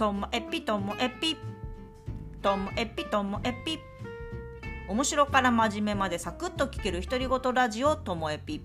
[0.00, 1.36] ともえぴともえぴ
[2.40, 3.78] ともえぴともえぴ
[4.88, 8.62] 面白から真面目までサクッと聞ける独り言ラジオともえぴ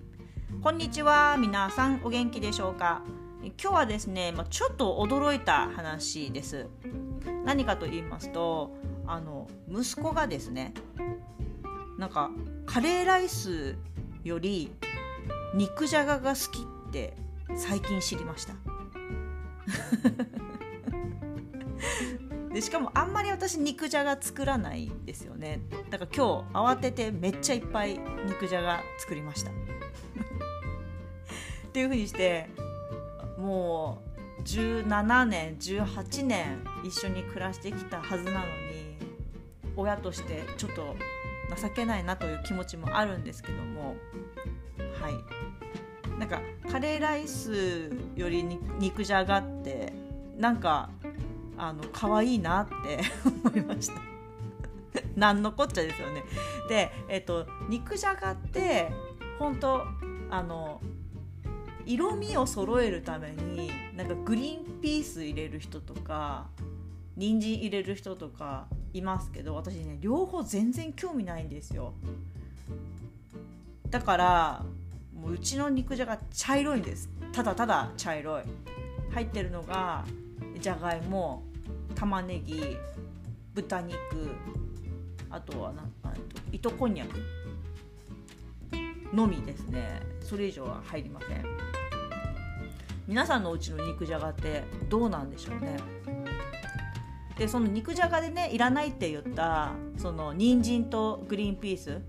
[0.62, 3.02] こんにちは皆さんお元気でしょうか？
[3.62, 6.68] 今日はですね、ま、ちょっと驚いた話です。
[7.44, 8.74] 何かと言いますと
[9.06, 10.72] あの息子がですね
[11.98, 12.30] なんか
[12.64, 13.76] カレーライス
[14.24, 14.72] より
[15.54, 17.14] 肉じゃがが好きって
[17.54, 18.54] 最近知りました。
[22.56, 25.60] でしかもあんまり私肉じゃが作らないんですよね。
[25.90, 29.50] だから今日慌ててめっちゃいっぱい肉じゃが作りました。
[31.68, 32.48] っていうふうにして
[33.36, 34.00] も
[34.38, 38.96] う17年18年一緒に暮らしてきたはずなのに
[39.76, 40.96] 親としてちょっと
[41.60, 43.96] 情けないなという気持ちもあるんですけども。
[44.98, 45.14] はい。
[46.18, 46.40] なんか
[46.72, 48.42] カレーライスより
[48.78, 49.92] 肉じゃがって
[50.38, 50.88] なんか
[51.56, 53.00] あの可愛いなって
[53.44, 53.94] 思いました。
[55.16, 56.24] 何のこっちゃですよね。
[56.68, 58.90] でえっと肉じゃがって
[59.38, 59.84] 本当
[60.30, 60.80] あの
[61.84, 66.48] 色味を揃えるためになんかグリーンピース入れる人とか
[67.16, 71.94] 人参入れる人とかいますけど私ね両方全然興味ないんですよ。
[73.88, 74.64] だから
[75.14, 77.08] もううちの肉じゃが茶色いんです。
[77.32, 78.42] ただただ茶色い。
[79.12, 80.04] 入ってるのが
[80.58, 81.42] じゃがいも
[81.94, 82.76] 玉ねぎ
[83.54, 83.96] 豚肉
[85.30, 85.92] あとはなんと
[86.52, 87.18] 糸こんにゃく
[89.12, 90.02] のみですね。
[90.20, 91.44] それ以上は入りません。
[93.06, 95.76] 皆さんのうちの肉じゃがってどうなんでしょうね。
[97.38, 102.00] でその肉じゃがでねいらないって言ったその人参とグリーンピース。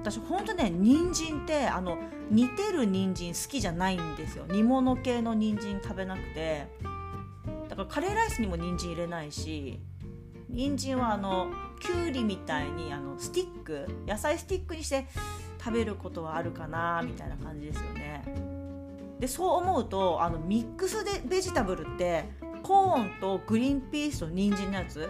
[0.00, 1.98] 私ほんとね人参ってあの
[2.30, 4.44] 似てる人参好きじゃないんですよ。
[4.48, 6.66] 煮物系の人参食べなくて。
[7.86, 9.78] からカレーライスにも人参入れないし
[10.48, 11.50] 人参はあの
[11.80, 15.06] きゅうりみたいにあのスティック野菜スティックにして
[15.58, 18.24] 食べることはあるかなみたいな感じですよね。
[19.20, 22.24] でそう思うとあのミックスでベジタブルって
[22.62, 25.08] コーンとグリーンピースと人参のやつ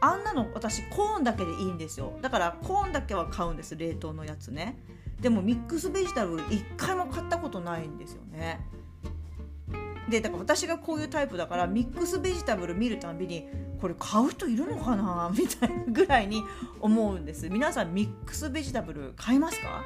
[0.00, 2.16] あんなの私コーンだけでいいんですよ。
[2.22, 4.78] だからコーンだけは買うんです冷凍のやつね。
[5.20, 8.60] でもミックスベジタブル一回も買ったことないんですよね。
[10.08, 13.46] でだから私がこういうタイプだからミックスベジタブル見るたびに
[13.80, 15.30] これ買う人いるのかな？
[15.36, 16.42] みたいなぐらいに
[16.80, 17.48] 思うんです。
[17.48, 19.84] 皆さんミックスベジタブル買いますか？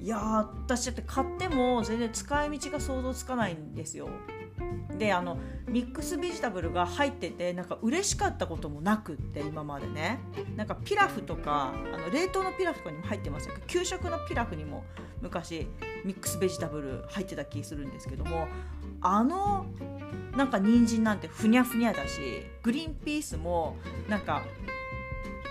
[0.00, 4.08] いや私だって買っても全然使い道が想像つかないんですよ。
[4.98, 10.20] であのミックスベジタブルが入っててなんか嬉しかったこともなくって今までね。
[10.56, 14.84] なんかピラフとかあの冷凍のピラフとかにも入ってますよ給食のピラフにも
[15.20, 15.68] 昔
[16.04, 18.48] ミックスベジタブル入ってた気するんですけども
[19.02, 19.66] あの
[20.36, 22.20] なんか人参なんてふにゃふにゃだし
[22.62, 23.76] グリーンピースも
[24.08, 24.44] なんか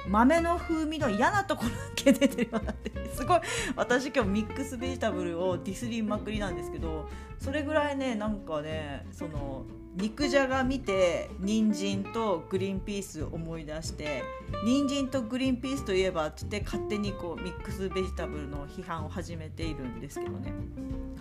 [0.08, 3.40] 豆の風味の嫌なところだけ出てるってすごい
[3.76, 9.66] 私今日ミックスベジタブルをディスりまくりなんですけどそれぐらいねなんかねその
[9.96, 14.24] 肉じゃが見て人参とグリーンピース思い出して
[14.66, 20.54] 人参とグリーンピースといえばってって勝手にこうミックスベジタブルの批判を始めているんですけどね。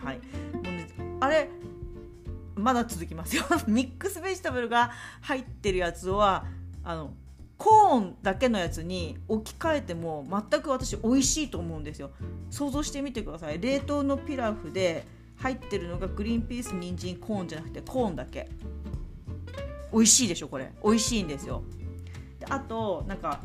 [0.02, 0.16] はい。
[0.16, 0.22] も
[0.60, 0.88] うね
[1.20, 1.48] あれ
[2.56, 3.44] まだ続きますよ。
[3.68, 4.90] ミックスベジタブルが
[5.20, 6.44] 入ってるやつは
[6.82, 7.14] あの
[7.64, 12.10] コーンだけのやつに置き換えても全く私美味しいと思うんですよ。
[12.50, 13.58] 想像してみてください。
[13.58, 18.50] 冷凍のピラフで入ってるのがグリーンピース人参コーンじゃなくてコーンだけ。
[19.94, 20.72] 美味しいでしょこれ。
[20.84, 21.62] 美味しいんですよ。
[22.38, 23.40] であとなんか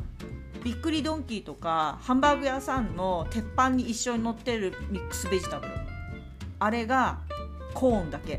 [0.62, 5.72] びっくりドンキーとかハンバーグ屋さんの鉄板に一緒に乗ってるミックスベジタブル。
[6.58, 7.20] あれが
[7.72, 8.34] コーンだけ。
[8.34, 8.36] い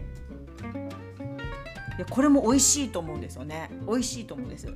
[2.02, 3.72] やこれも美味しいと思うんですよね。
[3.88, 4.74] 美味しいと思うんですよ。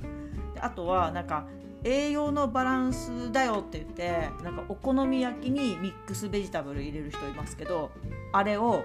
[0.60, 1.46] あとはなんか
[1.84, 7.90] 栄養のバランスだよって言ってなんかお好み焼きにミックスベジタブル入れる人いますけど
[8.32, 8.84] あれを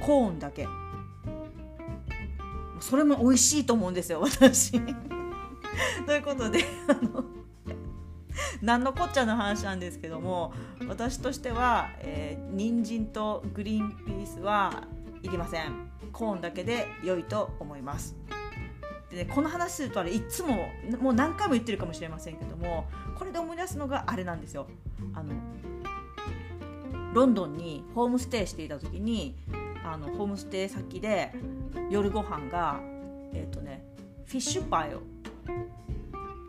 [0.00, 0.66] コーンだけ。
[2.80, 4.72] それも美味しいと思うんですよ私。
[6.06, 7.24] ということであの
[8.62, 10.52] 何のこっちゃの話なんですけども
[10.88, 14.86] 私としては、えー、人参とグリーンピースは
[15.22, 15.90] いりません。
[16.12, 18.16] コーンだけで良いと思います。
[19.10, 20.68] で、この話するとあれいつも
[21.00, 24.66] もう何回も言ってるかもしれませんけどもこれで思い出すのがあれなんですよ。
[25.14, 25.34] あの
[27.12, 29.34] ロンドンにホームステイしていた時に
[29.84, 31.32] あのホームステイ先で
[31.90, 32.80] 夜ご飯が
[33.32, 33.84] えっ、ー、とね
[34.26, 35.02] フィッシュパイを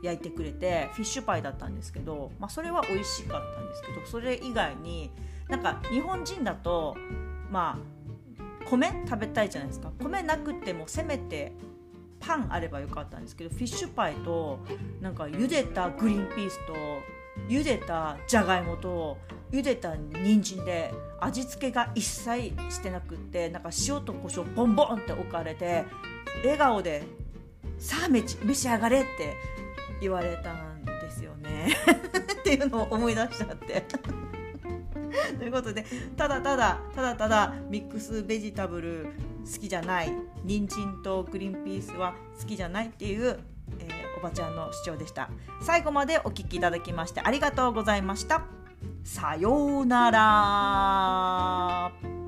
[0.04, 5.12] 焼いてくれてフィッシュパイだったんですけど、まあ、それは美味しかったんですけどそれ以外に
[5.48, 6.96] なんか日本人だと
[7.50, 9.92] まあ米食べたいじゃないですか。
[10.00, 11.54] 米なくてもせめて
[12.22, 14.60] パンあればよかったんですけどフィッシュパイと
[15.02, 16.74] なんか茹でたグリーンピースと
[17.50, 19.18] 茹でたじゃがいもと
[19.52, 25.84] 茹でた人参で味付けが一切してなくってなんか塩と胡椒ボンボンって置かれて
[26.44, 27.04] 笑顔で
[27.78, 29.36] 「さあ召し上がれ」って
[30.00, 31.70] 言われたんですよね
[32.40, 33.86] っていうのを思い出しちゃって。
[35.38, 35.86] ということで
[36.16, 39.08] ただただただただミックスベジタブル
[39.46, 40.12] 好きじゃない
[40.44, 43.40] 人参とグリーンピースは好きじゃないっていう、
[43.80, 45.30] えー、おばちゃんの主張でした。
[45.62, 48.44] 最後までお聞きいただきましてありがとうございました。
[49.04, 52.21] さようなら。